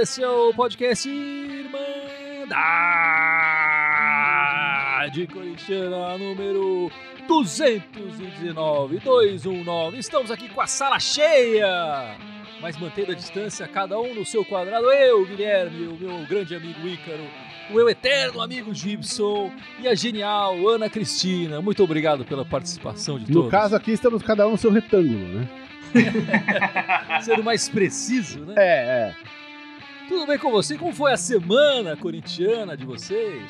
[0.00, 1.66] Esse é o podcast Irmandade
[5.26, 6.88] Corintiana número
[7.26, 9.98] 219, 219.
[9.98, 12.16] Estamos aqui com a sala cheia,
[12.60, 14.86] mas mantendo a distância, cada um no seu quadrado.
[14.92, 17.26] Eu, Guilherme, o meu grande amigo Ícaro,
[17.68, 21.60] o meu eterno amigo Gibson e a genial Ana Cristina.
[21.60, 23.46] Muito obrigado pela participação de todos.
[23.46, 25.48] No caso aqui, estamos cada um no seu retângulo, né?
[27.20, 28.54] Sendo mais preciso, né?
[28.56, 29.37] É, é.
[30.08, 30.78] Tudo bem com você?
[30.78, 33.42] Como foi a semana corintiana de vocês?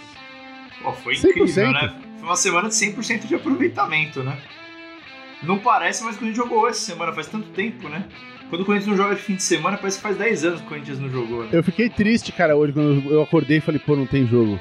[0.83, 1.95] Pô, foi incrível, né?
[2.17, 4.37] Foi uma semana de 100% de aproveitamento, né?
[5.41, 8.05] Não parece, mas quando a gente jogou essa semana, faz tanto tempo, né?
[8.51, 10.67] Quando o Corinthians não joga de fim de semana, parece que faz 10 anos que
[10.67, 11.45] o Corinthians não jogou.
[11.45, 11.51] Né?
[11.53, 14.59] Eu fiquei triste, cara, hoje, quando eu acordei e falei, pô, não tem jogo.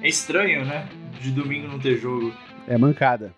[0.00, 0.88] É estranho, né?
[1.20, 2.32] De domingo não ter jogo.
[2.66, 3.34] É mancada.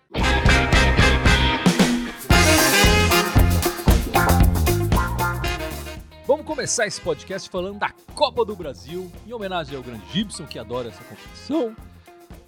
[6.57, 10.87] Começar esse podcast falando da Copa do Brasil, em homenagem ao grande Gibson, que adora
[10.87, 11.75] essa competição.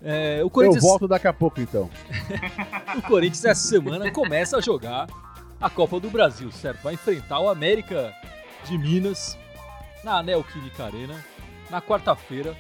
[0.02, 0.84] É, o Corinthians...
[0.84, 1.88] Eu volto daqui a pouco, então.
[2.98, 5.06] o Corinthians, essa semana, começa a jogar
[5.62, 6.82] a Copa do Brasil, certo?
[6.82, 8.12] Vai enfrentar o América
[8.66, 9.38] de Minas
[10.04, 11.24] na Neoquímica Arena
[11.70, 12.58] na quarta-feira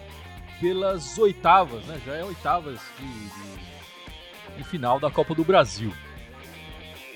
[0.62, 2.00] pelas oitavas, né?
[2.06, 5.92] Já é oitavas de, de, de, final da Copa do Brasil.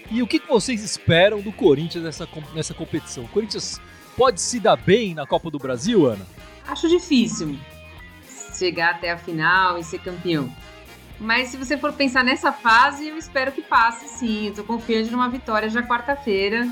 [0.09, 3.25] E o que, que vocês esperam do Corinthians nessa, nessa competição?
[3.25, 3.79] O Corinthians
[4.15, 6.25] pode se dar bem na Copa do Brasil, Ana?
[6.67, 7.57] Acho difícil
[8.57, 10.53] chegar até a final e ser campeão.
[11.19, 14.47] Mas se você for pensar nessa fase, eu espero que passe sim.
[14.47, 16.67] Eu tô confiante numa vitória já quarta-feira.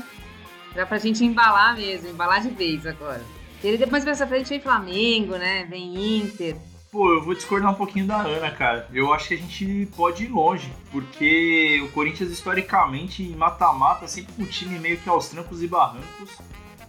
[0.74, 3.22] Já pra gente embalar mesmo, embalar de vez agora.
[3.62, 5.66] E depois pra essa frente vem Flamengo, né?
[5.68, 6.56] Vem Inter.
[6.90, 8.88] Pô, eu vou discordar um pouquinho da Ana, cara.
[8.92, 14.32] Eu acho que a gente pode ir longe, porque o Corinthians, historicamente, em mata-mata, sempre
[14.34, 16.38] com um time meio que aos trancos e barrancos,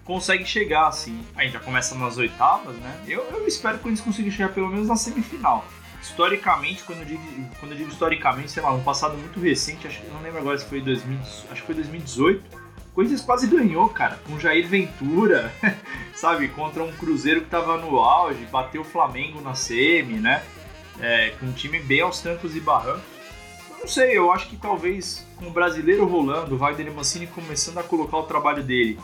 [0.06, 1.26] consegue chegar, assim.
[1.36, 3.02] Aí já começa nas oitavas, né?
[3.08, 5.66] Eu, eu espero que o Corinthians consiga chegar pelo menos na semifinal
[6.04, 7.22] historicamente, quando eu digo,
[7.60, 10.58] quando eu digo historicamente, sei lá, um passado muito recente, acho que não lembro agora
[10.58, 12.44] se foi 2000, acho que foi 2018,
[12.94, 15.52] o Corinthians quase ganhou, cara, com Jair Ventura,
[16.14, 20.44] sabe, contra um Cruzeiro que tava no auge, bateu o Flamengo na semi, né?
[21.00, 23.02] É, com um time bem aos trancos e barrancos.
[23.80, 27.84] Não sei, eu acho que talvez com o brasileiro rolando, o Wagner Mancini começando a
[27.84, 29.00] colocar o trabalho dele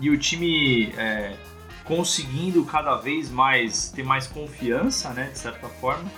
[0.00, 1.36] e o time é,
[1.84, 6.10] conseguindo cada vez mais ter mais confiança, né, de certa forma,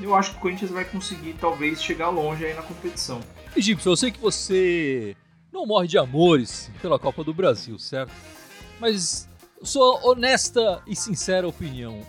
[0.00, 3.20] eu acho que o Corinthians vai conseguir talvez chegar longe aí na competição.
[3.54, 5.16] E Gibson, eu sei que você
[5.52, 8.12] não morre de amores pela Copa do Brasil, certo?
[8.80, 9.28] Mas
[9.62, 12.00] sua honesta e sincera opinião,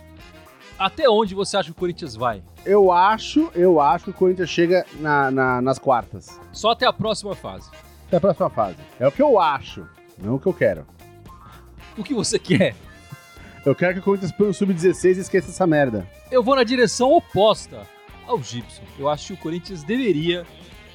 [0.78, 2.42] até onde você acha que o Corinthians vai?
[2.64, 6.40] Eu acho, eu acho que o Corinthians chega na, na, nas quartas.
[6.52, 7.70] Só até a próxima fase.
[8.06, 8.76] Até a próxima fase.
[8.98, 9.86] É o que eu acho,
[10.18, 10.86] não o que eu quero.
[11.96, 12.74] O que você quer?
[13.64, 16.08] Eu quero que o Corinthians põe um sub-16 e esqueça essa merda.
[16.30, 17.86] Eu vou na direção oposta
[18.26, 18.82] ao Gibson.
[18.98, 20.44] Eu acho que o Corinthians deveria,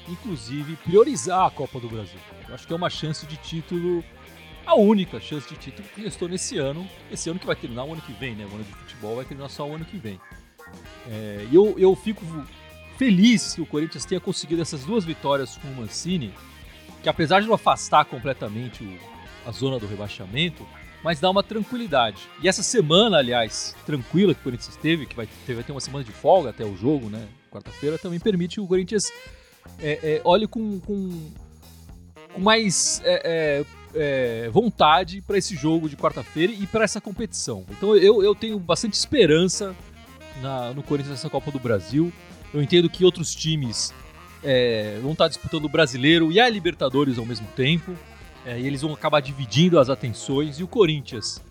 [0.08, 2.18] inclusive, priorizar a Copa do Brasil.
[2.46, 4.04] Eu acho que é uma chance de título,
[4.66, 6.86] a única chance de título que restou nesse ano.
[7.10, 8.44] Esse ano que vai terminar o ano que vem, né?
[8.44, 10.20] O ano de futebol vai terminar só o ano que vem.
[11.10, 12.22] É, e eu, eu fico
[12.98, 16.34] feliz que o Corinthians tenha conseguido essas duas vitórias com o Mancini,
[17.02, 18.98] que apesar de não afastar completamente o,
[19.48, 20.66] a zona do rebaixamento,
[21.02, 22.22] mas dá uma tranquilidade.
[22.42, 25.80] E essa semana, aliás, tranquila que o Corinthians teve, que vai ter, vai ter uma
[25.80, 27.26] semana de folga até o jogo, né?
[27.50, 29.10] Quarta-feira, também permite que o Corinthians
[29.80, 31.30] é, é, olhe com, com,
[32.34, 33.64] com mais é,
[33.94, 37.64] é, é vontade para esse jogo de quarta-feira e para essa competição.
[37.70, 39.74] Então eu, eu tenho bastante esperança
[40.42, 42.12] na, no Corinthians nessa Copa do Brasil.
[42.52, 43.92] Eu entendo que outros times
[44.42, 47.96] é, vão estar disputando o Brasileiro e a Libertadores ao mesmo tempo.
[48.46, 50.58] É, e eles vão acabar dividindo as atenções.
[50.58, 51.42] E o Corinthians,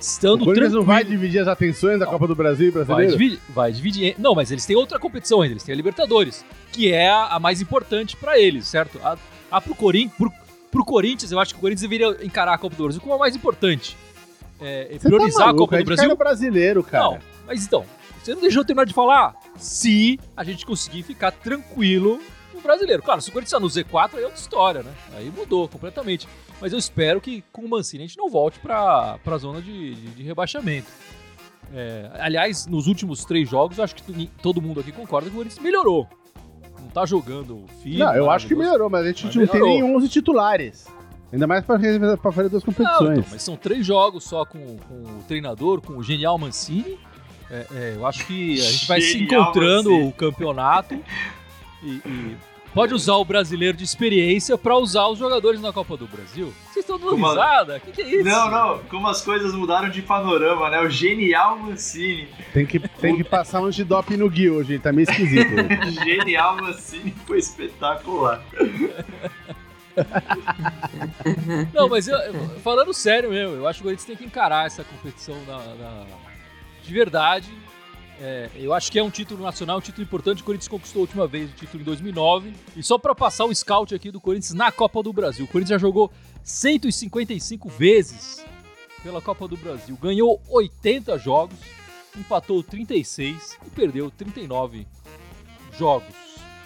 [0.00, 2.12] estando O Corinthians tranquilo, não vai dividir as atenções da Não.
[2.12, 3.12] Copa do Brasil e vai brasileiro?
[3.16, 4.14] dividir, vai dividir.
[4.18, 5.52] Não, mas eles têm outra competição ainda.
[5.54, 8.98] Eles têm a Libertadores, que é a, a mais importante para eles, certo?
[9.04, 9.16] A,
[9.50, 10.32] a pro, Corin, pro,
[10.70, 13.18] pro Corinthians, eu acho que o Corinthians deveria encarar a Copa do Brasil como a
[13.18, 13.96] mais importante.
[14.60, 16.08] É, é Você priorizar tá a Copa maluco, do Brasil.
[16.08, 17.04] no brasileiro, cara.
[17.04, 17.84] Não, mas então,
[18.22, 19.36] você não deixou eu terminar de falar?
[19.56, 22.20] Se a gente conseguir ficar tranquilo
[22.60, 23.02] brasileiro.
[23.02, 24.92] Claro, se o Corinthians tá no Z4, aí é outra história, né?
[25.16, 26.26] Aí mudou completamente.
[26.60, 29.94] Mas eu espero que com o Mancini a gente não volte pra, pra zona de,
[29.94, 30.88] de, de rebaixamento.
[31.74, 35.38] É, aliás, nos últimos três jogos, eu acho que todo mundo aqui concorda que o
[35.38, 36.08] Corinthians melhorou.
[36.80, 37.98] Não tá jogando fino.
[37.98, 39.96] Não, eu nada, acho que negócio- melhorou, mas a gente Mas não tem nem melhorou.
[39.98, 40.86] 11 titulares.
[41.32, 41.76] Ainda mais pra,
[42.16, 43.18] pra fazer duas Não, competições.
[43.18, 46.98] então, mas são três jogos só com, com o treinador, com o genial Mancini.
[47.50, 50.08] É, é, eu acho que a gente vai se Genial encontrando Mancini.
[50.08, 50.94] o campeonato
[51.88, 52.36] e, e
[52.74, 56.52] pode usar o brasileiro de experiência pra usar os jogadores na Copa do Brasil.
[56.64, 57.76] Vocês estão dando Como risada?
[57.76, 58.24] O que, que é isso?
[58.28, 60.80] Não, não, como as coisas mudaram de panorama, né?
[60.80, 62.28] O genial Mancini.
[62.52, 65.52] Tem que, tem que passar um antidoping no Gui hoje, tá meio esquisito.
[65.54, 68.42] O genial Mancini foi espetacular.
[71.72, 74.66] Não, mas eu- eu- falando sério mesmo, eu acho que o Corinthians tem que encarar
[74.66, 76.04] essa competição na, na-
[76.82, 77.48] de verdade.
[78.20, 80.42] É, eu acho que é um título nacional, um título importante.
[80.42, 82.52] O Corinthians conquistou a última vez o título em 2009.
[82.74, 85.44] E só pra passar o scout aqui do Corinthians na Copa do Brasil.
[85.44, 86.10] O Corinthians já jogou
[86.42, 88.44] 155 vezes
[89.02, 89.98] pela Copa do Brasil.
[90.00, 91.56] Ganhou 80 jogos,
[92.16, 94.86] empatou 36 e perdeu 39
[95.78, 96.14] jogos.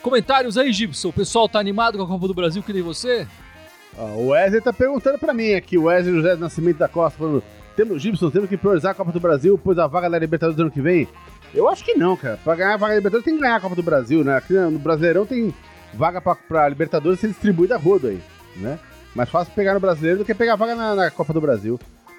[0.02, 1.08] Comentários aí, Gibson.
[1.08, 3.26] O pessoal tá animado com a Copa do Brasil que nem você?
[3.99, 7.43] Ó, o Wesley tá perguntando pra mim aqui, o Wesley José Nascimento da Costa, falando,
[7.76, 10.62] temos, Gibson, temos que priorizar a Copa do Brasil, pois a vaga da Libertadores do
[10.62, 11.08] ano que vem?
[11.55, 12.38] Eu acho que não, cara.
[12.43, 14.37] Pra ganhar a vaga Libertadores tem que ganhar a Copa do Brasil, né?
[14.37, 15.52] Aqui no Brasileirão tem
[15.94, 18.20] vaga pra, pra Libertadores ser distribuída rodo aí,
[18.56, 18.79] né?
[19.14, 21.79] Mais fácil pegar no Brasileiro do que pegar a vaga na, na Copa do Brasil.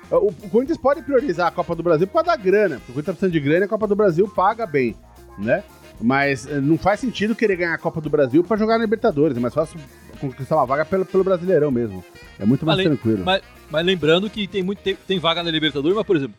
[0.10, 2.76] O, o Corinthians pode priorizar a Copa do Brasil por causa da grana.
[2.76, 4.96] porque O Corinthians tá precisando de grana e a Copa do Brasil paga bem,
[5.38, 5.64] né?
[6.02, 9.38] Mas eh, não faz sentido querer ganhar a Copa do Brasil pra jogar na Libertadores.
[9.38, 9.80] É mais fácil
[10.20, 12.04] conquistar uma vaga pelo, pelo Brasileirão mesmo.
[12.40, 13.24] É muito mais Ale- tranquilo.
[13.24, 16.36] Mas, mas lembrando que tem, muito, tem, tem vaga na Libertadores, mas, por exemplo,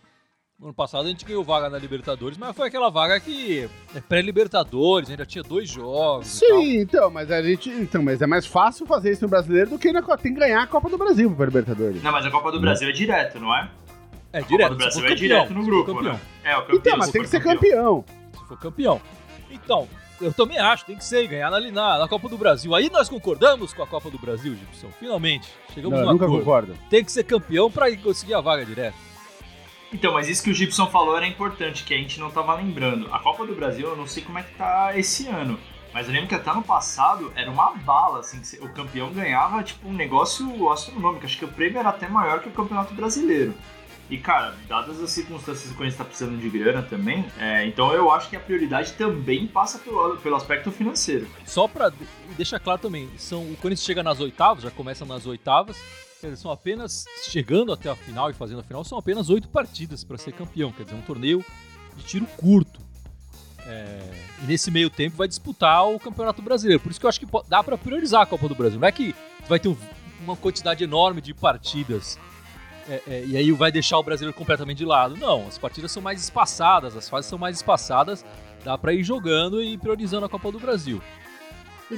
[0.63, 5.11] ano passado a gente ganhou vaga na Libertadores, mas foi aquela vaga que é pré-Libertadores,
[5.11, 6.41] ainda tinha dois jogos.
[6.41, 6.61] e tal.
[6.61, 7.69] Sim, então, mas a gente.
[7.71, 10.19] Então, mas é mais fácil fazer isso no brasileiro do que na Copa.
[10.19, 12.03] Tem que ganhar a Copa do Brasil pra Libertadores.
[12.03, 13.69] Não, mas a Copa do Brasil é direto, não é?
[14.33, 14.75] É A Copa direto.
[14.75, 16.21] do se Brasil é campeão, direto no grupo, campeão, né?
[16.45, 16.79] É, o campeão.
[16.79, 18.05] Então, mas tem que ser campeão.
[18.33, 19.01] Se for campeão.
[19.51, 19.89] Então,
[20.21, 22.75] eu também acho, tem que ser, ganhar na, na, na Copa do Brasil.
[22.75, 24.89] Aí nós concordamos com a Copa do Brasil, Gibson.
[24.99, 26.39] Finalmente, chegamos Não, num nunca acordo.
[26.45, 26.75] concordo.
[26.89, 29.12] Tem que ser campeão pra conseguir a vaga direto.
[29.93, 33.09] Então, mas isso que o Gibson falou era importante, que a gente não tava lembrando.
[33.13, 35.59] A Copa do Brasil, eu não sei como é que tá esse ano.
[35.93, 39.87] Mas eu lembro que até ano passado era uma bala, assim, o campeão ganhava, tipo,
[39.87, 41.27] um negócio astronômico.
[41.27, 43.53] Acho que o prêmio era até maior que o Campeonato Brasileiro.
[44.09, 47.93] E, cara, dadas as circunstâncias que o Corinthians tá precisando de grana também, é, então
[47.95, 51.27] eu acho que a prioridade também passa pelo, pelo aspecto financeiro.
[51.47, 51.97] Só pra de-
[52.37, 55.79] deixar claro também, são, o Corinthians chega nas oitavas, já começa nas oitavas,
[56.23, 59.49] quer dizer, são apenas, chegando até a final e fazendo a final, são apenas oito
[59.49, 61.45] partidas para ser campeão, quer dizer, um torneio
[61.97, 62.81] de tiro curto.
[63.67, 64.01] É,
[64.43, 67.27] e nesse meio tempo vai disputar o Campeonato Brasileiro, por isso que eu acho que
[67.49, 68.79] dá para priorizar a Copa do Brasil.
[68.79, 69.15] Não é que
[69.49, 69.77] vai ter um-
[70.21, 72.19] uma quantidade enorme de partidas
[72.89, 75.17] é, é, e aí vai deixar o brasileiro completamente de lado.
[75.17, 78.25] Não, as partidas são mais espaçadas, as fases são mais espaçadas,
[78.65, 81.01] dá para ir jogando e priorizando a Copa do Brasil.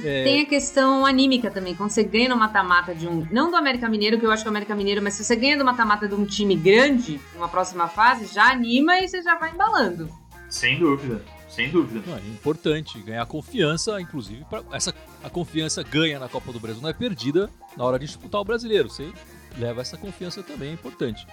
[0.03, 0.23] É.
[0.23, 1.75] Tem a questão anímica também.
[1.75, 3.25] Quando você ganha no mata-mata de um.
[3.31, 5.35] Não do América Mineiro, que eu acho que é o América Mineiro, mas se você
[5.35, 9.35] ganha do mata-mata de um time grande, numa próxima fase, já anima e você já
[9.37, 10.09] vai embalando.
[10.49, 12.03] Sem dúvida, sem dúvida.
[12.05, 14.93] Não, é importante ganhar confiança, inclusive, pra, essa,
[15.23, 18.45] a confiança ganha na Copa do Brasil não é perdida na hora de disputar o
[18.45, 18.89] brasileiro.
[18.89, 19.11] Você
[19.57, 21.25] leva essa confiança também, é importante.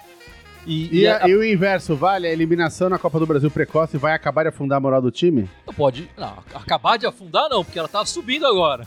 [0.67, 2.27] E, E, e a- a- e o inverso, vale?
[2.27, 5.49] A eliminação na Copa do Brasil precoce vai acabar de afundar a moral do time?
[5.77, 8.87] pode não, acabar de afundar, não, porque ela tá subindo agora.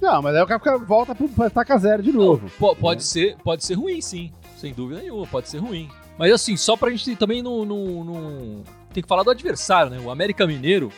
[0.00, 2.50] Não, mas aí o cara volta pro pra estaca zero de novo.
[2.58, 4.30] Po- pode, ser, pode ser ruim, sim.
[4.56, 5.88] Sem dúvida nenhuma, pode ser ruim.
[6.18, 7.64] Mas assim, só pra gente também não.
[7.64, 9.98] não, não- Tem que falar do adversário, né?
[10.02, 10.90] O América Mineiro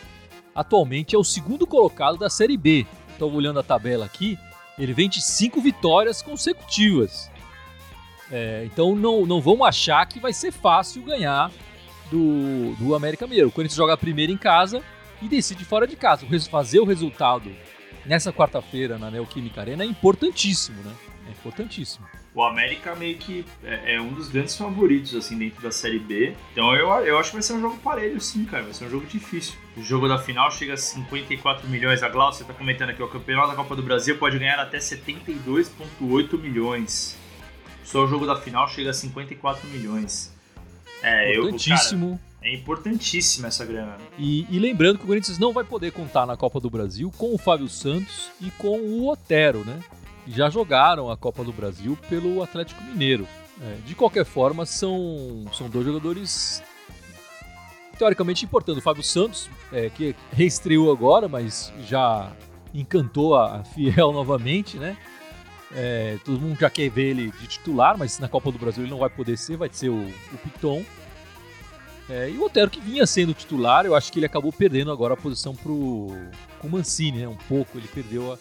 [0.54, 2.86] atualmente é o segundo colocado da Série B.
[3.10, 4.38] Estou olhando a tabela aqui.
[4.78, 7.28] Ele vem de cinco vitórias consecutivas.
[8.30, 11.50] É, então não, não vamos achar que vai ser fácil ganhar
[12.10, 13.48] do, do América Mineiro.
[13.48, 14.82] O Corinthians joga primeiro em casa
[15.22, 16.26] e decide fora de casa.
[16.50, 17.50] Fazer o resultado
[18.04, 20.92] nessa quarta-feira na Neoquímica Arena é importantíssimo, né?
[21.26, 22.06] É importantíssimo.
[22.34, 26.34] O América meio que é, é um dos grandes favoritos, assim, dentro da Série B.
[26.52, 28.62] Então eu, eu acho que vai ser um jogo parelho, sim, cara.
[28.62, 29.54] Vai ser um jogo difícil.
[29.76, 32.02] O jogo da final chega a 54 milhões.
[32.02, 36.38] A Glaucia tá comentando aqui, o campeão da Copa do Brasil pode ganhar até 72,8
[36.38, 37.18] milhões.
[37.90, 40.30] Só o jogo da final chega a 54 milhões.
[41.02, 42.20] É, eu, cara, Importantíssimo.
[42.42, 43.96] é importantíssima essa grana.
[44.18, 47.34] E, e lembrando que o Corinthians não vai poder contar na Copa do Brasil com
[47.34, 49.80] o Fábio Santos e com o Otero, né?
[50.26, 53.26] Já jogaram a Copa do Brasil pelo Atlético Mineiro.
[53.62, 56.62] É, de qualquer forma, são, são dois jogadores
[57.98, 58.82] teoricamente importantes.
[58.82, 62.30] O Fábio Santos, é, que reestreou agora, mas já
[62.74, 64.98] encantou a, a Fiel novamente, né?
[65.74, 68.90] É, todo mundo já quer ver ele de titular, mas na Copa do Brasil ele
[68.90, 70.82] não vai poder ser, vai ser o, o Piton.
[72.08, 75.12] É, e o Otero que vinha sendo titular, eu acho que ele acabou perdendo agora
[75.12, 76.08] a posição pro
[76.58, 77.28] com o Mancini, né?
[77.28, 78.38] Um pouco, ele perdeu a-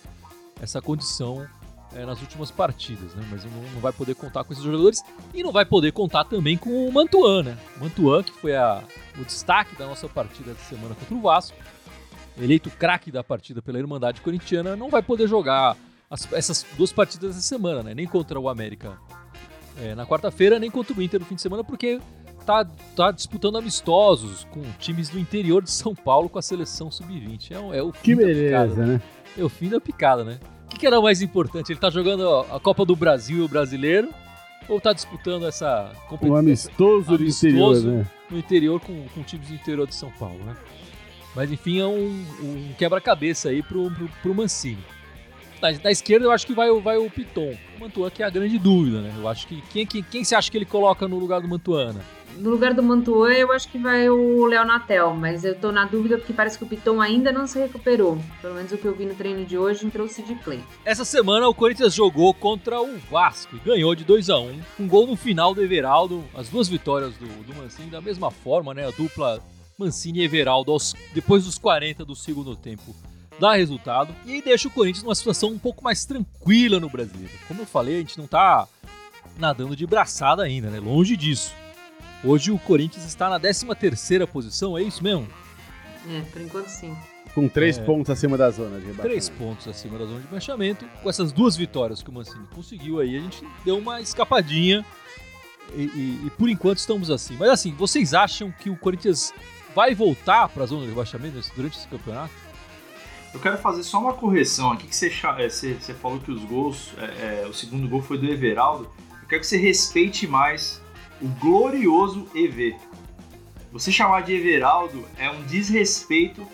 [0.61, 1.45] essa condição
[1.93, 3.25] é, nas últimas partidas, né?
[3.29, 5.01] Mas não, não vai poder contar com esses jogadores
[5.33, 7.57] e não vai poder contar também com o Mantuan, né?
[7.77, 8.81] O Mantuan, que foi a-
[9.19, 11.57] o destaque da nossa partida de semana contra o Vasco.
[12.39, 15.75] eleito craque da partida pela Irmandade Corintiana, não vai poder jogar
[16.09, 17.93] as- essas duas partidas essa semana, né?
[17.93, 18.97] Nem contra o América
[19.81, 21.99] é, na quarta-feira, nem contra o Inter no fim de semana, porque
[22.45, 27.51] tá, tá disputando amistosos com times do interior de São Paulo com a seleção sub-20.
[27.51, 29.01] É, é o fim Que da picada, beleza, né?
[29.37, 30.39] É o fim da picada, né?
[30.65, 31.71] O que, que era mais importante?
[31.71, 34.09] Ele tá jogando a Copa do Brasil e o Brasileiro?
[34.67, 37.47] Ou tá disputando essa Um competição amistoso, do Amistoso.
[37.47, 38.05] interior, né?
[38.29, 40.57] no interior com, com times do interior de São Paulo, né?
[41.35, 44.83] Mas enfim, é um, um quebra-cabeça aí pro, pro, pro Mancini.
[45.61, 47.55] Da, da esquerda eu acho que vai, o- vai o Piton.
[47.77, 49.13] O Mantuan que é a grande dúvida, né?
[49.17, 51.99] Eu acho que quem, quem, quem você acha que ele coloca no lugar do Mantuana?
[52.37, 55.85] No lugar do Mantuan, eu acho que vai o Léo Natel, mas eu tô na
[55.85, 58.19] dúvida porque parece que o Piton ainda não se recuperou.
[58.41, 60.59] Pelo menos o que eu vi no treino de hoje entrou o Sid Clay.
[60.85, 64.87] Essa semana o Corinthians jogou contra o Vasco e ganhou de 2 a 1 um
[64.87, 68.87] gol no final do Everaldo, as duas vitórias do, do Mancini da mesma forma, né?
[68.87, 69.39] A dupla
[69.79, 72.95] Mancini e Everaldo aos- depois dos 40 do segundo tempo
[73.39, 77.31] dá resultado e deixa o Corinthians numa situação um pouco mais tranquila no Brasileiro.
[77.47, 78.67] Como eu falei, a gente não tá
[79.37, 80.79] nadando de braçada ainda, né?
[80.79, 81.53] Longe disso.
[82.23, 85.27] Hoje o Corinthians está na 13 terceira posição, é isso mesmo?
[86.09, 86.95] É, por enquanto sim.
[87.35, 87.83] Com três É.
[87.83, 89.01] pontos acima da zona de rebaixamento.
[89.09, 90.85] Três pontos acima da zona de rebaixamento.
[91.03, 94.83] Com essas duas vitórias que o Mancini conseguiu aí, a gente deu uma escapadinha.
[95.75, 97.35] E, e- e por enquanto estamos assim.
[97.37, 99.31] Mas assim, vocês acham que o Corinthians
[99.75, 102.33] vai voltar para a zona de rebaixamento durante esse campeonato?
[103.33, 106.43] Eu quero fazer só uma correção aqui, que você, é, você, você falou que os
[106.45, 108.89] gols, é, é, o segundo gol foi do Everaldo.
[109.21, 110.81] Eu quero que você respeite mais
[111.21, 112.75] o glorioso EV.
[113.71, 116.47] Você chamar de Everaldo é um desrespeito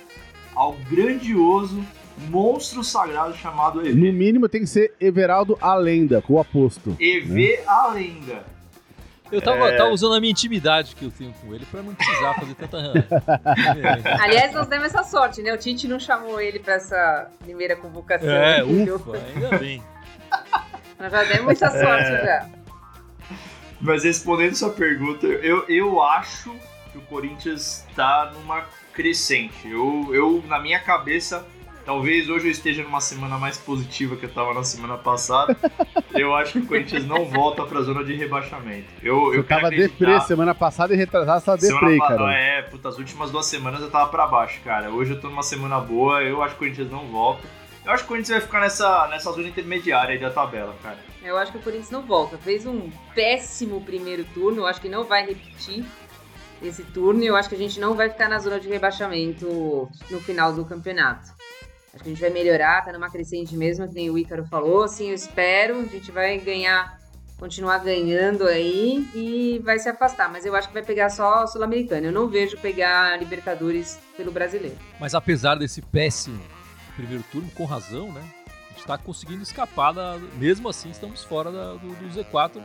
[0.56, 1.84] ao grandioso
[2.30, 4.12] monstro sagrado chamado No EV.
[4.12, 6.96] mínimo tem que ser Everaldo a lenda, com o aposto.
[7.00, 8.52] EV a lenda.
[9.32, 9.77] Eu tava, É.
[9.77, 12.77] tava usando a minha intimidade que eu tenho com ele para não precisar fazer tanta.
[14.15, 15.51] é, Aliás, nós demos essa sorte, né?
[15.53, 18.30] O Tite não chamou ele pra essa primeira convocação.
[18.30, 19.82] é, ufa, ainda bem.
[21.00, 22.50] Nós já demos muita sorte já.
[23.82, 26.56] Mas respondendo sua pergunta, eu, eu acho
[26.92, 28.63] que o Corinthians tá numa
[28.94, 29.68] crescente.
[29.70, 31.46] Eu, eu, na minha cabeça,
[31.85, 35.55] talvez hoje eu esteja numa semana mais positiva que eu tava na semana passada.
[36.13, 38.87] eu acho que o Corinthians não volta pra zona de rebaixamento.
[39.01, 42.33] Eu, eu tava deprê semana passada e retrasada, você tava deprê, cara.
[42.33, 44.89] É, puta, as últimas duas semanas eu tava pra baixo, cara.
[44.89, 47.47] Hoje eu tô numa semana boa, eu acho que o Corinthians não volta.
[47.85, 50.97] Eu acho que o Corinthians vai ficar nessa, nessa zona intermediária aí da tabela, cara.
[51.21, 52.37] Eu acho que o Corinthians não volta.
[52.37, 54.61] Fez um péssimo primeiro turno.
[54.61, 55.83] Eu acho que não vai repetir
[56.61, 57.21] esse turno.
[57.21, 60.53] E eu acho que a gente não vai ficar na zona de rebaixamento no final
[60.53, 61.33] do campeonato.
[61.93, 64.83] Acho que a gente vai melhorar, tá numa crescente mesmo, que nem o Ícaro falou.
[64.83, 65.79] Assim, eu espero.
[65.79, 66.97] A gente vai ganhar,
[67.38, 70.31] continuar ganhando aí e vai se afastar.
[70.31, 72.07] Mas eu acho que vai pegar só a Sul-Americana.
[72.07, 74.75] Eu não vejo pegar Libertadores pelo brasileiro.
[75.00, 76.41] Mas apesar desse péssimo
[76.95, 78.23] primeiro turno, com razão, né?
[78.69, 82.59] A gente tá conseguindo escapar, da, mesmo assim estamos fora da- do, do Z4,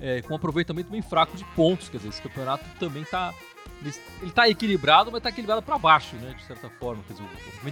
[0.00, 1.88] é, com um aproveitamento bem fraco de pontos.
[1.88, 3.34] Quer dizer, esse campeonato também tá.
[3.82, 6.34] Ele, ele tá equilibrado, mas tá equilibrado para baixo, né?
[6.36, 7.02] De certa forma.
[7.06, 7.24] Quer dizer,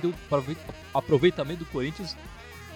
[0.06, 2.16] o aproveitamento- do Corinthians.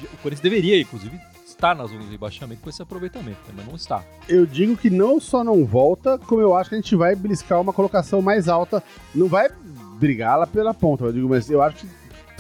[0.03, 3.77] O Corinthians deveria, inclusive, estar na zona de rebaixamento com esse aproveitamento, né, mas não
[3.77, 4.03] está.
[4.29, 7.61] Eu digo que não só não volta, como eu acho que a gente vai beliscar
[7.61, 8.83] uma colocação mais alta.
[9.15, 9.49] Não vai
[9.97, 11.89] brigar lá pela ponta, eu digo, mas eu acho que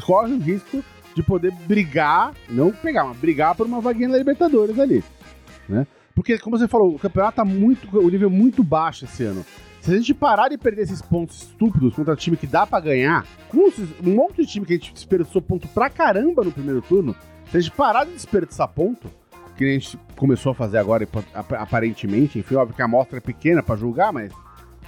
[0.02, 4.76] corre o risco de poder brigar, não pegar, mas brigar por uma vaguinha na Libertadores
[4.78, 5.04] ali,
[5.68, 5.86] né?
[6.14, 9.44] Porque, como você falou, o campeonato tá muito, o nível muito baixo esse ano.
[9.82, 13.26] Se a gente parar de perder esses pontos estúpidos contra time que dá pra ganhar,
[13.48, 17.16] com um monte de time que a gente desperdiçou ponto pra caramba no primeiro turno,
[17.50, 19.10] se a gente parar de desperdiçar ponto,
[19.56, 23.20] que a gente começou a fazer agora, ap- aparentemente, enfim, óbvio que a amostra é
[23.20, 24.32] pequena pra julgar, mas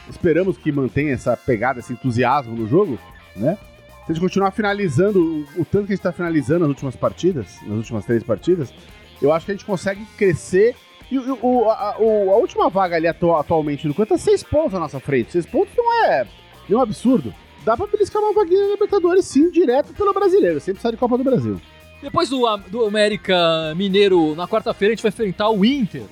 [0.09, 2.97] esperamos que mantenha essa pegada, esse entusiasmo no jogo,
[3.35, 3.59] né?
[4.07, 7.59] Se a gente continuar finalizando o, tanto que a gente tá finalizando nas últimas partidas,
[7.63, 8.73] nas últimas três partidas,
[9.21, 10.77] eu acho que a gente consegue crescer.
[11.11, 14.43] E o- o- a, o- a última vaga ali atu- atualmente no canto é seis
[14.43, 15.33] pontos na nossa frente.
[15.33, 16.27] Seis pontos não é
[16.69, 17.35] nenhum absurdo.
[17.65, 21.17] Dá pra beliscar uma vaguinha na Libertadores, sim, direto pelo brasileiro, sem precisar de Copa
[21.17, 21.61] do Brasil.
[22.03, 26.03] Depois do, do América Mineiro, na quarta-feira, a gente vai enfrentar o Inter.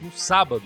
[0.00, 0.62] No sábado,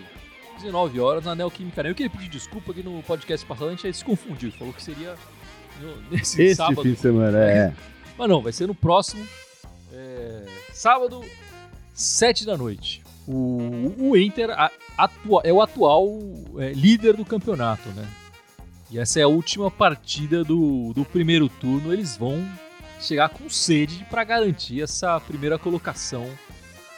[0.57, 1.93] 19 horas, na Neoquímica Arena.
[1.93, 4.51] Eu queria pedir desculpa que no podcast passado a gente se confundiu.
[4.53, 5.15] Falou que seria
[5.81, 6.83] no- nesse Esse sábado.
[6.83, 7.73] fim de semana, é.
[8.19, 9.27] Mas não, vai ser no próximo.
[9.93, 11.25] é, sábado,
[11.95, 13.03] 7 da noite.
[13.27, 14.51] O, o Inter
[14.97, 16.07] atua- é o atual
[16.59, 18.07] é, líder do campeonato, né?
[18.91, 21.93] E essa é a última partida do, do primeiro turno.
[21.93, 22.47] Eles vão
[23.01, 26.27] chegar com sede para garantir essa primeira colocação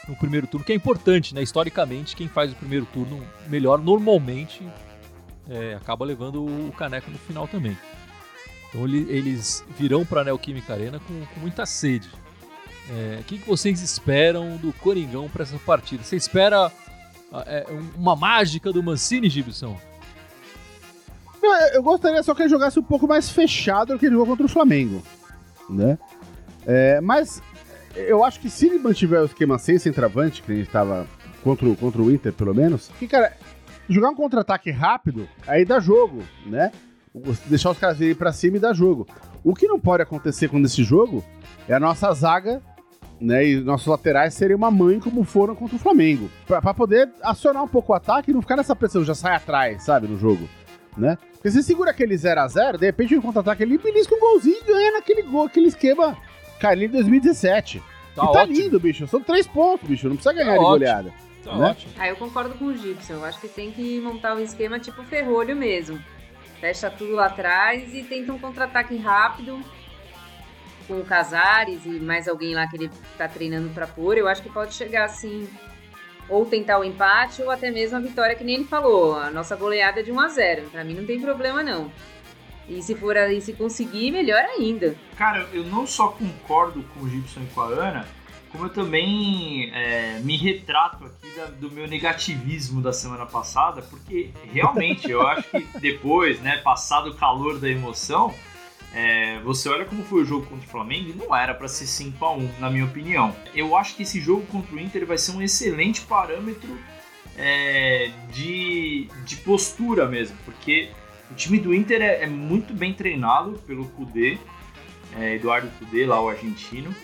[0.06, 1.42] no primeiro turno, que é importante, né?
[1.42, 4.62] Historicamente, quem faz o primeiro turno melhor normalmente
[5.49, 7.76] é, acaba levando o caneco no final também.
[8.68, 12.11] Então ele, eles virão para a Neoquímica Arena com, com muita sede.
[12.90, 16.02] É, o que, que vocês esperam do Coringão para essa partida?
[16.02, 16.73] Você espera
[17.47, 17.66] é,
[17.97, 19.78] uma mágica do Mancini, Gibson?
[21.73, 24.45] Eu, gostaria só que ele jogasse um pouco mais fechado do que ele jogou contra
[24.47, 25.02] o Flamengo,
[25.68, 25.99] né?
[26.66, 27.42] É, mas
[27.95, 31.07] eu acho que se ele mantiver o esquema sem centroavante, que gente estava
[31.42, 33.35] contra, o- contra o Inter, pelo menos, que, cara,
[33.88, 36.73] jogar um contra-ataque rápido, aí dá jogo, né?
[37.47, 39.07] Deixar os caras virem pra cima e dar jogo.
[39.42, 41.25] O que não pode acontecer com esse jogo
[41.68, 42.61] é a nossa zaga,
[43.20, 43.46] né?
[43.46, 46.30] E nossos laterais serem uma mãe como foram contra o Flamengo.
[46.46, 49.37] Pra, pra poder acionar um pouco o ataque e não ficar nessa pressão, já sai
[49.37, 50.48] atrás, sabe, no jogo,
[50.96, 51.18] né?
[51.34, 54.92] Porque você segura aquele 0x0, de repente um contra-ataque ali, belisca um golzinho e ganha
[54.92, 56.16] naquele gol, aquele esquema
[56.58, 57.82] Carlinhos 2017.
[58.14, 58.58] Tá e tá ótimo.
[58.58, 59.06] lindo, bicho.
[59.06, 60.08] São três pontos, bicho.
[60.08, 60.70] Não precisa ganhar de ótimo.
[60.70, 61.12] goleada.
[61.44, 61.70] Tá né?
[61.70, 61.92] ótimo.
[61.96, 63.14] Ah, eu concordo com o Gibson.
[63.14, 65.98] Eu acho que tem que montar um esquema tipo ferrolho mesmo.
[66.60, 69.60] Fecha tudo lá atrás e tenta um contra-ataque rápido
[70.88, 74.16] com o Casares e mais alguém lá que ele tá treinando pra pôr.
[74.18, 75.47] Eu acho que pode chegar assim,
[76.28, 79.14] ou tentar o empate ou até mesmo a vitória, que nem ele falou.
[79.16, 81.92] A nossa goleada é de 1 a 0 Pra mim não tem problema não.
[82.68, 84.95] E se for aí, se conseguir, melhor ainda.
[85.16, 88.07] Cara, eu não só concordo com o Gibson e com a Ana,
[88.52, 94.30] como eu também é, me retrato aqui da- do meu negativismo da semana passada, porque
[94.52, 98.35] realmente eu acho que depois, né, passado o calor da emoção,
[98.92, 101.87] é, você olha como foi o jogo contra o Flamengo e não era pra ser
[101.87, 103.35] 5 a 1 na minha opinião.
[103.54, 106.78] Eu acho que esse jogo contra o Inter vai ser um excelente parâmetro
[107.37, 110.90] é, de, de postura mesmo, porque
[111.30, 114.38] o time do Inter é, é muito bem treinado pelo Kudê,
[115.16, 116.95] é, Eduardo Cudê, lá o argentino.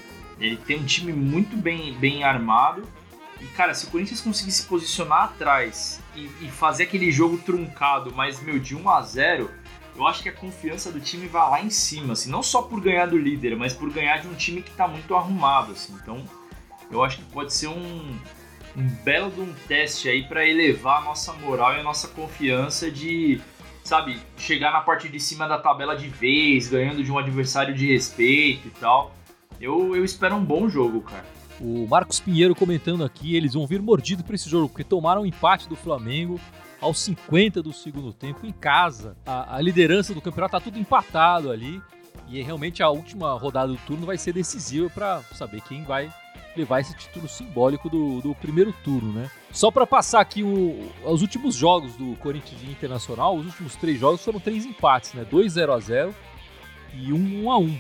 [0.40, 2.82] Ele tem um time muito bem, bem armado.
[3.40, 8.12] E, cara, se o Corinthians conseguir se posicionar atrás e, e fazer aquele jogo truncado,
[8.14, 9.50] mas, meu, de 1 a 0
[9.96, 12.80] eu acho que a confiança do time vai lá em cima, assim, não só por
[12.80, 15.94] ganhar do líder, mas por ganhar de um time que tá muito arrumado, assim.
[16.02, 16.24] Então,
[16.90, 18.18] eu acho que pode ser um,
[18.76, 22.90] um belo de um teste aí para elevar a nossa moral e a nossa confiança
[22.90, 23.40] de,
[23.84, 27.92] sabe, chegar na parte de cima da tabela de vez, ganhando de um adversário de
[27.92, 29.14] respeito e tal.
[29.60, 31.24] Eu, eu espero um bom jogo, cara.
[31.60, 35.26] O Marcos Pinheiro comentando aqui, eles vão vir mordido para esse jogo, porque tomaram um
[35.26, 36.40] empate do Flamengo
[36.84, 39.16] aos 50 do segundo tempo em casa.
[39.26, 41.80] A, a liderança do campeonato tá tudo empatado ali.
[42.28, 46.12] E realmente a última rodada do turno vai ser decisiva para saber quem vai
[46.56, 49.30] levar esse título simbólico do, do primeiro turno, né?
[49.50, 54.24] Só para passar aqui o- os últimos jogos do Corinthians Internacional, os últimos três jogos
[54.24, 55.24] foram três empates, né?
[55.28, 56.14] 2 0 a 0
[56.94, 57.78] e um 1 a 1.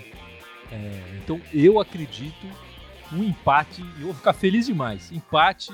[0.72, 2.46] É, então eu acredito
[3.12, 5.12] um empate e eu vou ficar feliz demais.
[5.12, 5.72] Empate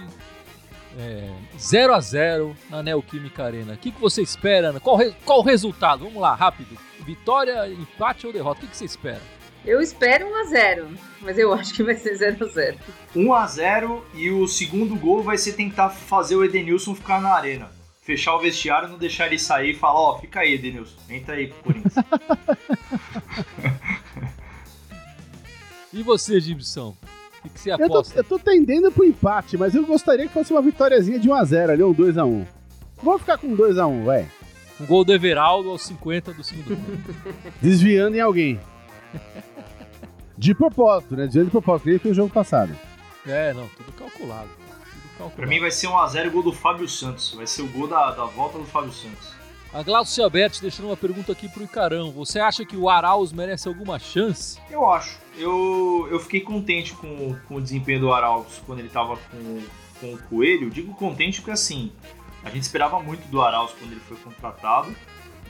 [0.98, 3.74] é, 0 a 0 na Neoquímica Arena.
[3.74, 4.68] O que, que você espera?
[4.70, 4.80] Ana?
[4.80, 6.04] Qual, re- qual o resultado?
[6.04, 6.76] Vamos lá, rápido.
[7.06, 8.58] Vitória, empate ou derrota?
[8.58, 9.20] O que, que você espera?
[9.64, 10.88] Eu espero 1 a 0
[11.20, 12.78] mas eu acho que vai ser 0 a 0
[13.14, 17.30] 1 a 0 e o segundo gol vai ser tentar fazer o Edenilson ficar na
[17.34, 17.70] arena.
[18.02, 20.96] Fechar o vestiário, não deixar ele sair e falar, ó, fica aí, Edenilson.
[21.08, 21.94] Entra aí pro Corinthians.
[25.92, 26.96] E você, Gibson?
[27.44, 28.18] O que, você Eu tô, aposta?
[28.18, 31.82] eu tô tendendo pro empate, mas eu gostaria que fosse uma vitóriazinha de 1x0 ali,
[31.82, 32.46] ou 2x1.
[33.02, 34.28] Vamos ficar com 2x1, vai.
[34.80, 37.14] Um gol do Everaldo aos 50 do segundo tempo.
[37.60, 38.60] Desviando em alguém.
[40.36, 41.24] De propósito, né?
[41.26, 42.74] Desviando de propósito, que foi o jogo passado.
[43.26, 44.48] É, não, tudo calculado.
[44.48, 45.36] Tudo calculado.
[45.36, 47.34] pra mim vai ser 1 a 0 o gol do Fábio Santos.
[47.34, 49.34] Vai ser o gol da, da volta do Fábio Santos.
[49.72, 52.10] A Glaucia Alberti deixando uma pergunta aqui pro Icarão.
[52.10, 54.58] Você acha que o Arauz merece alguma chance?
[54.68, 55.18] Eu acho.
[55.38, 59.62] Eu, eu fiquei contente com, com o desempenho do Arauz quando ele tava com,
[60.00, 60.70] com o Coelho.
[60.70, 61.92] Digo contente porque assim,
[62.42, 64.92] a gente esperava muito do Arauz quando ele foi contratado.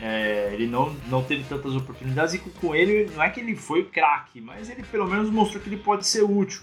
[0.03, 3.57] É, ele não, não teve tantas oportunidades e com o Coelho não é que ele
[3.57, 6.61] foi craque, mas ele pelo menos mostrou que ele pode ser útil.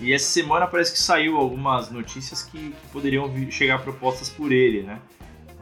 [0.00, 4.50] E essa semana parece que saiu algumas notícias que, que poderiam vir- chegar propostas por
[4.52, 5.00] ele, né?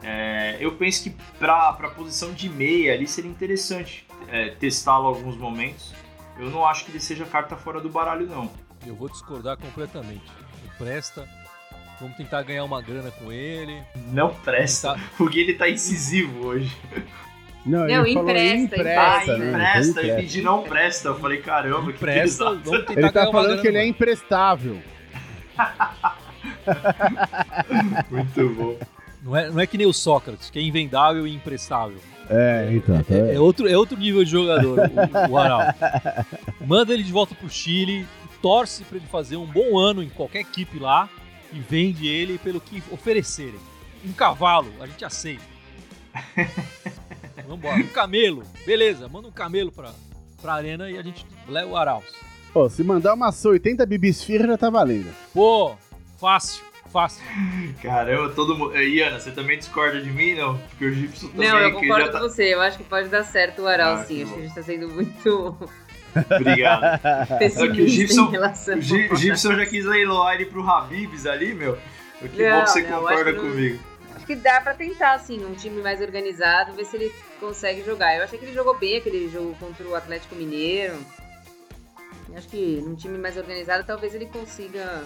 [0.03, 5.35] É, eu penso que para a posição de meia ali seria interessante é, testá-lo alguns
[5.37, 5.93] momentos.
[6.39, 8.49] Eu não acho que ele seja carta fora do baralho, não.
[8.85, 10.21] Eu vou discordar completamente.
[10.63, 11.27] Não presta.
[11.99, 13.81] Vamos tentar ganhar uma grana com ele.
[14.11, 14.93] Não presta.
[14.93, 16.71] Tentar- O Gui ele tá incisivo hoje.
[17.65, 19.49] Não, Não, ele falou empresta, empresta, Ah, né?
[19.49, 19.99] empresta.
[19.99, 20.15] Eu Empresta.
[20.21, 21.07] pedi não presta.
[21.09, 22.61] Eu falei, caramba, que Empresta, pesado.
[22.63, 24.81] vamos tentar Ele tá ganhar uma falando grana que ele é com imprestável.
[28.09, 28.77] Muito bom.
[29.27, 31.97] Não é, não é que nem o Sócrates, que é invendável e imprestável.
[32.29, 33.03] É, então.
[33.03, 34.83] tá- É, é outro, é outro nível de jogador, o,
[35.33, 36.63] o.
[36.65, 38.07] Manda ele de volta pro Chile,
[38.41, 41.09] torce para ele fazer um bom ano em qualquer equipe lá
[41.51, 43.59] e vende ele pelo que oferecerem.
[44.05, 45.43] Um cavalo, a gente aceita.
[47.47, 47.77] Vambora.
[47.77, 48.43] Um camelo.
[48.65, 49.91] Beleza, manda um camelo pra,
[50.41, 52.05] pra arena e a gente leva o Arauz.
[52.53, 55.13] Pô, se mandar umas 80 bibisfirra já tá valendo.
[55.33, 55.75] Pô,
[56.17, 57.23] fácil, fácil.
[57.81, 58.75] Caramba, todo mundo.
[58.77, 60.57] Iana, você também discorda de mim, não?
[60.57, 62.23] Porque o Gibson também Não, eu que concordo já com tá.
[62.23, 62.53] você.
[62.53, 64.15] Eu acho que pode dar certo o Aral, Ah, sim.
[64.17, 65.57] que Acho que a gente tá sendo muito
[66.39, 66.99] Obrigado.
[67.39, 71.77] pessimista Gibson- em relação O Gi- Gibson já quis leiloar ele pro Habibs ali, meu.
[72.33, 73.79] Que Não, bom que você não, concorda acho que não- comigo.
[74.15, 78.17] Acho que dá pra tentar, assim, um time mais organizado, ver se ele consegue jogar.
[78.17, 80.97] Eu achei que ele jogou bem aquele jogo contra o Atlético Mineiro.
[82.35, 85.03] Acho que num time mais organizado, talvez ele consiga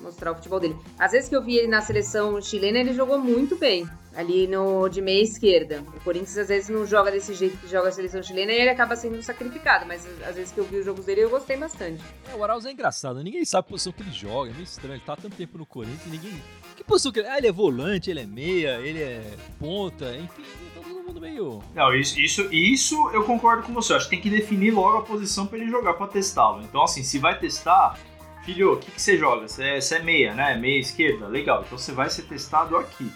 [0.00, 0.76] mostrar o futebol dele.
[0.98, 3.88] Às vezes que eu vi ele na seleção chilena, ele jogou muito bem.
[4.14, 5.82] Ali no de meia esquerda.
[5.96, 8.70] O Corinthians às vezes não joga desse jeito que joga a seleção chilena e ele
[8.70, 9.86] acaba sendo sacrificado.
[9.86, 12.00] Mas às vezes que eu vi os jogos dele, eu gostei bastante.
[12.30, 14.94] É, o Arauz é engraçado, ninguém sabe a posição que ele joga, é meio estranho.
[14.94, 16.40] Ele tá há tanto tempo no Corinthians e ninguém.
[16.76, 17.28] Que posição que ele.
[17.28, 19.22] Ah, ele é volante, ele é meia, ele é
[19.58, 21.62] ponta, enfim, todo mundo meio.
[21.74, 23.92] Não, isso, isso, isso eu concordo com você.
[23.92, 26.62] Eu Acho que tem que definir logo a posição pra ele jogar pra testá-lo.
[26.62, 27.98] Então, assim, se vai testar,
[28.44, 29.48] filho, o que, que você joga?
[29.48, 30.56] Você é, você é meia, né?
[30.56, 31.26] Meia esquerda?
[31.26, 31.62] Legal.
[31.66, 33.10] Então você vai ser testado aqui.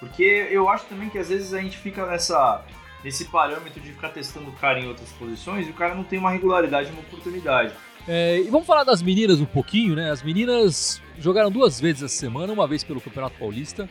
[0.00, 2.64] Porque eu acho também que às vezes a gente fica nessa,
[3.04, 6.18] nesse parâmetro de ficar testando o cara em outras posições e o cara não tem
[6.18, 7.72] uma regularidade, uma oportunidade.
[8.08, 10.10] É, e vamos falar das meninas um pouquinho, né?
[10.10, 13.88] As meninas jogaram duas vezes essa semana, uma vez pelo Campeonato Paulista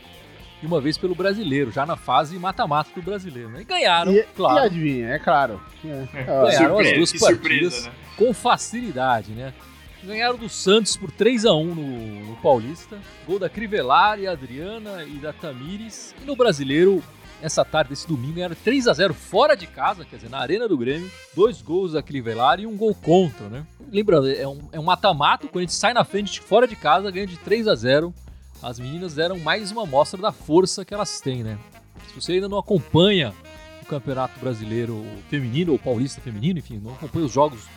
[0.61, 3.61] e uma vez pelo Brasileiro, já na fase mata-mata do Brasileiro, né?
[3.61, 5.61] E ganharam, E, e claro, adivinha, é claro.
[5.85, 7.73] É, é, Ganharam as Surpresa, duas que partidas.
[7.73, 7.95] surpresa, né?
[8.17, 9.53] com facilidade, né?
[10.03, 12.97] Ganharam do Santos por 3 a 1 no, no Paulista.
[13.27, 16.15] Gol da Crivellari, Adriana e da Tamires.
[16.21, 17.03] E no Brasileiro,
[17.39, 20.67] essa tarde, esse domingo, ganharam 3 a 0 fora de casa, quer dizer, na Arena
[20.67, 21.09] do Grêmio.
[21.35, 23.65] Dois gols da Crivellari e um gol contra, né?
[23.91, 27.11] Lembrando, é um é um mata-mata, quando a gente sai na frente fora de casa,
[27.11, 28.13] ganha de 3 a 0
[28.61, 31.59] As meninas deram mais uma amostra da força que elas têm, né?
[32.07, 33.33] Se você ainda não acompanha
[33.81, 37.67] o Campeonato Brasileiro Feminino ou Paulista Feminino, enfim, não acompanha os jogos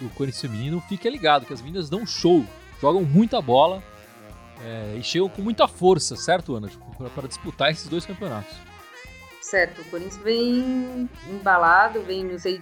[0.00, 2.44] do Corinthians Feminino, fique ligado que as meninas dão show,
[2.80, 3.82] jogam muita bola
[4.64, 6.68] é, e chegam com muita força, certo, Ana?
[7.14, 8.54] Para disputar esses dois campeonatos.
[9.40, 12.60] Certo, o Corinthians vem embalado, vem, não sei,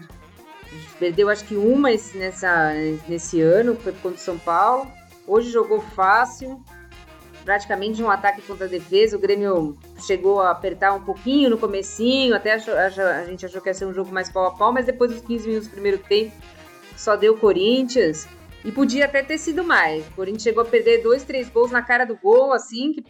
[0.98, 2.72] perdeu acho que uma nessa,
[3.09, 4.90] nesse ano, foi contra o São Paulo.
[5.27, 6.62] Hoje jogou fácil,
[7.44, 9.16] praticamente um ataque contra a defesa.
[9.16, 13.61] O Grêmio chegou a apertar um pouquinho no comecinho, até achou- achou- a gente achou
[13.61, 15.72] que ia ser um jogo mais pau a pau, mas depois dos 15 minutos do
[15.72, 16.33] primeiro tempo
[16.98, 18.28] só deu Corinthians.
[18.64, 20.06] E podia até ter sido mais.
[20.08, 23.04] O Corinthians chegou a perder dois, três gols na cara do gol, assim, que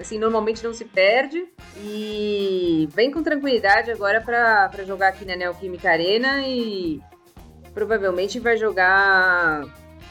[0.00, 1.46] assim, normalmente não se perde.
[1.76, 7.00] E vem com tranquilidade agora para jogar aqui na Neoquímica Arena e
[7.74, 9.64] provavelmente vai jogar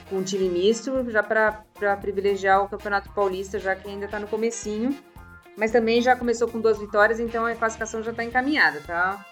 [0.07, 1.63] com um time misto já para
[1.99, 4.95] privilegiar o Campeonato Paulista, já que ainda tá no comecinho.
[5.57, 9.25] Mas também já começou com duas vitórias, então a classificação já tá encaminhada, tá?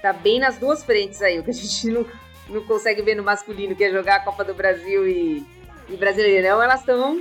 [0.00, 2.06] Tá bem nas duas frentes aí, o que a gente não,
[2.50, 5.44] não consegue ver no masculino, que é jogar a Copa do Brasil e,
[5.88, 7.20] e Brasileirão, elas estão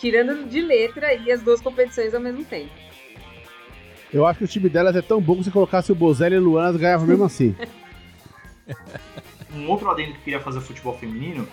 [0.00, 2.70] tirando de letra aí as duas competições ao mesmo tempo.
[4.12, 6.38] Eu acho que o time delas é tão bom que se colocasse o Bozelli e
[6.38, 7.54] o Luan, elas ganhavam mesmo assim.
[9.54, 11.46] Um outro adendo que eu queria fazer ao futebol feminino,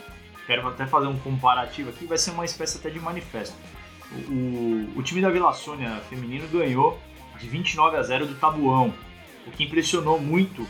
[0.46, 3.56] quero até fazer um comparativo aqui, vai ser uma espécie até de manifesto.
[4.30, 7.00] O, o- o time da Vila Sônia feminino ganhou
[7.40, 8.94] de 29 a 0 do Tabuão.
[9.48, 10.66] O que impressionou muito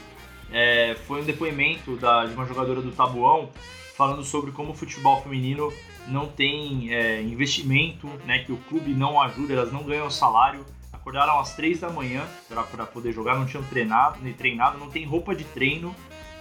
[0.54, 3.50] é, foi um depoimento da- de uma jogadora do Tabuão
[3.98, 5.74] falando sobre como o futebol feminino
[6.08, 10.66] não tem é, investimento, né, que o clube não ajuda, elas não ganham salário.
[10.92, 15.06] Acordaram às 3 da manhã para poder jogar, não tinham treinado, nem treinado, não tem
[15.06, 15.94] roupa de treino,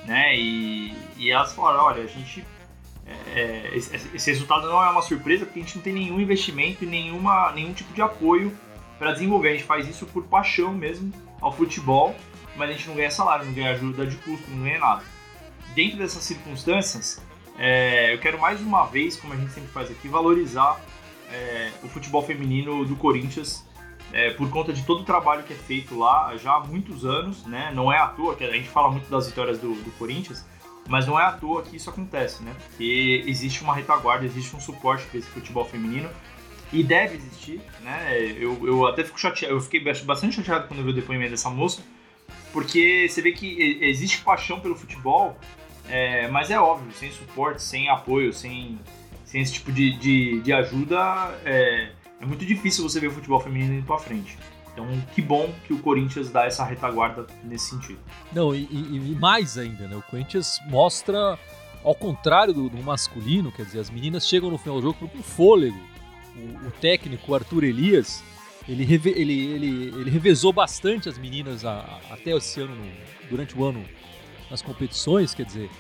[0.05, 0.37] né?
[0.37, 2.45] E, e elas falaram, olha, a gente
[3.35, 6.85] é, esse, esse resultado não é uma surpresa porque a gente não tem nenhum investimento
[6.85, 8.57] e nenhuma, nenhum tipo de apoio
[8.99, 9.49] para desenvolver.
[9.49, 12.15] A gente faz isso por paixão mesmo ao futebol,
[12.57, 15.03] mas a gente não ganha salário, não ganha ajuda de custo, não ganha nada.
[15.75, 17.23] Dentro dessas circunstâncias,
[17.59, 20.81] é, eu quero mais uma vez, como a gente sempre faz aqui, valorizar
[21.31, 23.65] é, o futebol feminino do Corinthians
[24.13, 27.47] é, por conta de todo o trabalho que é feito lá já há muitos anos,
[27.47, 27.73] né?
[27.75, 30.45] Não é à toa que a gente fala muito das vitórias do, do Corinthians,
[30.89, 32.55] mas não é à toa que isso acontece, né?
[32.69, 36.11] Porque existe uma retaguarda, existe um suporte para esse futebol feminino
[36.73, 38.35] e deve existir, né?
[38.37, 41.49] Eu, eu até fico chateado, eu fiquei bastante chateado quando eu vi o depoimento dessa
[41.49, 41.83] moça,
[42.53, 45.37] porque você vê que existe paixão pelo futebol,
[45.89, 48.79] é, mas é óbvio, sem suporte, sem apoio, sem,
[49.25, 50.97] sem esse tipo de, de, de ajuda,
[51.45, 54.39] é, é muito difícil você ver o futebol feminino indo pra frente.
[54.73, 57.99] Então, que bom que o Corinthians dá essa retaguarda nesse sentido.
[58.33, 59.97] Não, e, e- e mais ainda, né?
[59.97, 61.39] O Corinthians mostra,
[61.85, 65.23] ao contrário do, do masculino, quer dizer, as meninas chegam no final do jogo com
[65.23, 65.79] fôlego.
[66.35, 68.25] O, o técnico, Arthur Elias,
[68.69, 72.91] ele, reve, ele, ele, ele revezou bastante as meninas a, a, até esse ano, no,
[73.29, 73.85] durante o ano,
[74.51, 75.71] nas competições, quer dizer,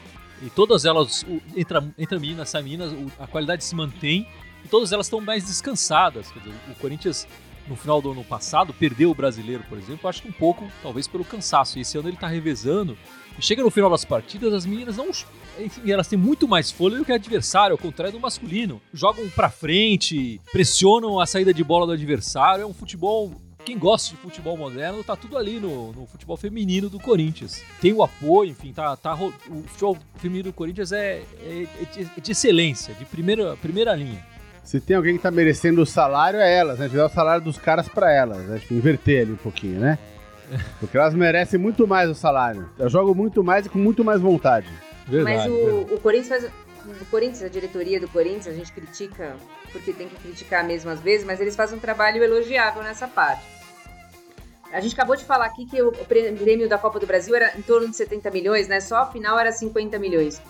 [0.42, 3.75] e todas elas, o, entre, a, entre a menina e essa menina, a qualidade se
[3.75, 4.27] mantém
[4.64, 6.31] e todas elas estão mais descansadas.
[6.33, 7.29] Quer dizer, o Corinthians,
[7.68, 11.07] no final do ano passado, perdeu o brasileiro, por exemplo, acho que um pouco, talvez
[11.07, 11.79] pelo cansaço.
[11.79, 12.96] E esse ano ele está revezando.
[13.38, 15.11] E chega no final das partidas, as meninas não.
[15.59, 18.81] Enfim, elas têm muito mais fôlego que o adversário, ao contrário do masculino.
[18.92, 22.62] Jogam para frente, pressionam a saída de bola do adversário.
[22.62, 23.33] É um futebol
[23.64, 27.62] quem gosta de futebol moderno, tá tudo ali no, no, futebol feminino do Corinthians.
[27.81, 31.66] Tem o apoio, enfim, tá, tá, o futebol feminino do Corinthians é, é,
[32.16, 34.32] é de excelência, de primeira, primeira linha.
[34.64, 36.88] Se tem alguém que tá merecendo o salário, é elas, né?
[36.88, 38.59] Tirar o salário dos caras para elas, né?
[38.59, 39.98] Tipo, inverter ali um pouquinho, né?
[40.79, 42.68] Porque elas merecem muito mais o salário.
[42.79, 44.68] Eu jogo muito mais e com muito mais vontade.
[45.07, 46.53] Verdade, Mas o, o Corinthians faz.
[47.01, 49.37] O Corinthians, a diretoria do Corinthians, a gente critica,
[49.70, 53.44] porque tem que criticar mesmo às vezes, mas eles fazem um trabalho elogiável nessa parte.
[54.72, 57.62] A gente acabou de falar aqui que o prêmio da Copa do Brasil era em
[57.62, 58.81] torno de 70 milhões, né?
[58.81, 60.40] Só a final era 50 milhões.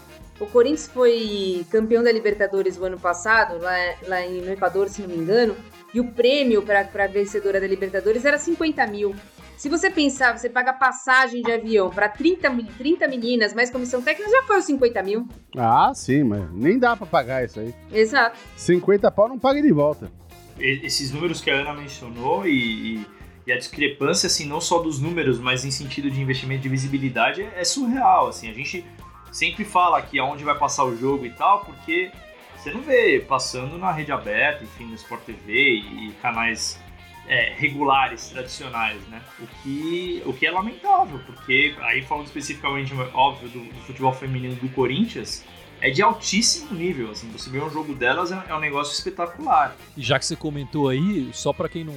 [0.43, 3.77] O Corinthians foi campeão da Libertadores o ano passado, lá,
[4.09, 5.55] lá no Equador, se não me engano,
[5.95, 9.15] e o prêmio para a vencedora da Libertadores era 50 mil.
[9.57, 14.29] Se você pensar, você paga passagem de avião para 30, 30 meninas, mais comissão técnica,
[14.29, 15.29] já foi os 50 mil.
[15.57, 17.73] Ah, sim, mas nem dá para pagar isso aí.
[17.93, 18.37] Exato.
[18.57, 20.11] 50 pau não paga de volta.
[20.59, 23.07] Esses números que a Ana mencionou e, e,
[23.47, 27.43] e, a discrepância, assim, não só dos números, mas em sentido de investimento de visibilidade,
[27.43, 28.51] é, é surreal, assim.
[28.51, 28.85] A gente
[29.33, 32.13] sempre fala aqui aonde vai passar o jogo e tal, porque
[32.57, 36.81] você não vê passando na rede aberta, enfim, no Sport TV e canais
[37.27, 39.21] é, regulares, tradicionais, né?
[39.41, 44.55] O que, o que é lamentável, porque aí falando especificamente, óbvio, do, do futebol feminino
[44.57, 45.45] do Corinthians,
[45.81, 49.77] é de altíssimo nível, assim, você ver um jogo delas é, é um negócio espetacular.
[49.97, 51.95] E já que você comentou aí, só para quem não,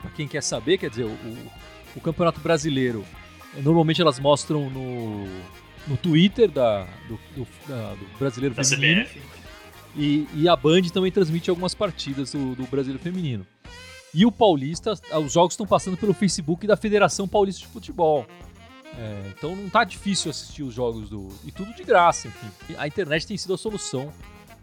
[0.00, 1.50] para quem quer saber, quer dizer, o,
[1.94, 3.04] o Campeonato Brasileiro,
[3.62, 5.28] normalmente elas mostram no
[5.86, 9.06] no Twitter da, do, do, da, do Brasileiro da Feminino.
[9.96, 13.46] E, e, a Band também transmite algumas partidas do, do Brasileiro Feminino.
[14.12, 14.94] E o Paulista,
[15.24, 18.26] os jogos estão passando pelo Facebook da Federação Paulista de Futebol.
[18.96, 21.28] É, então não tá difícil assistir os jogos do.
[21.44, 22.76] E tudo de graça, enfim.
[22.76, 24.12] A internet tem sido a solução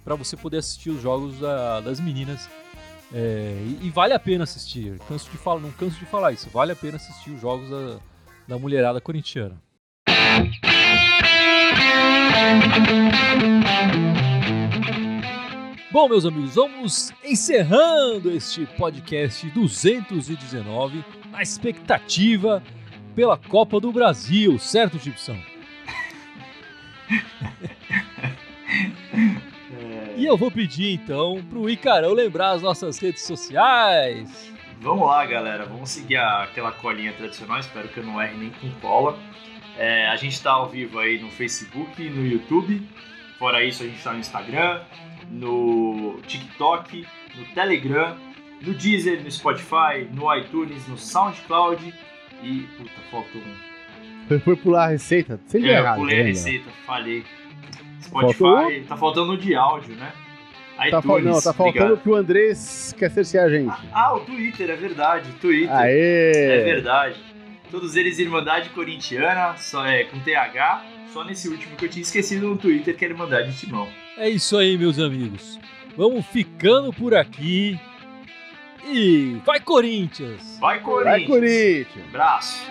[0.03, 2.49] para você poder assistir os jogos da, das meninas.
[3.13, 4.97] É, e, e, vale a pena assistir.
[5.07, 6.49] Canso de falar, não canso de falar isso.
[6.49, 7.99] Vale a pena assistir os jogos da,
[8.47, 9.61] da mulherada corintiana.
[15.91, 22.63] Bom, meus amigos, vamos encerrando este podcast 219 na expectativa
[23.15, 25.37] pela Copa do Brasil, certo, Gibson?
[30.21, 34.53] E eu vou pedir então pro Icarão lembrar as nossas redes sociais.
[34.79, 35.65] Vamos lá, galera.
[35.65, 37.59] Vamos seguir aquela colinha tradicional.
[37.59, 39.17] Espero que eu não erre nem com cola.
[39.77, 42.81] É, a gente está ao vivo aí no Facebook, no YouTube.
[43.39, 44.81] Fora isso, a gente está no Instagram,
[45.29, 48.15] no TikTok, no Telegram,
[48.61, 51.93] no Deezer, no Spotify, no iTunes, no SoundCloud
[52.43, 52.59] e.
[52.77, 54.39] Puta, faltou um.
[54.39, 55.39] Foi pular a receita?
[55.47, 55.95] Sempre é, errado.
[55.95, 57.23] Eu pulei a receita, falei.
[58.01, 58.83] Spotify, faltou?
[58.87, 60.11] tá faltando de áudio, né?
[60.87, 63.69] ITunes, tá, não, tá faltando que o Andrés quer ser a gente.
[63.69, 65.31] Ah, ah, o Twitter, é verdade.
[65.33, 65.75] Twitter.
[65.75, 66.31] Aê!
[66.33, 67.30] É verdade
[67.71, 70.85] todos eles Irmandade Corintiana, só é com TH.
[71.11, 73.87] Só nesse último que eu tinha esquecido no Twitter que é Irmandade Timão.
[74.17, 75.57] É isso aí, meus amigos.
[75.97, 77.79] Vamos ficando por aqui.
[78.83, 80.57] E vai Corinthians!
[80.59, 81.19] Vai Corinthians!
[81.19, 82.07] Vai Corinthians!
[82.09, 82.65] Abraço!